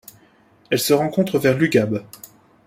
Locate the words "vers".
1.37-1.55